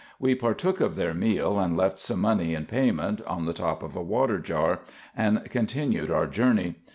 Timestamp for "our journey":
6.09-6.77